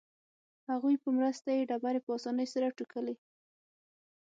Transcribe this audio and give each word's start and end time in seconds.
هغوی 0.69 0.95
په 1.03 1.09
مرسته 1.17 1.49
یې 1.57 1.67
ډبرې 1.69 1.99
په 2.03 2.11
اسانۍ 2.17 2.47
سره 2.53 2.75
توږلې. 2.77 3.15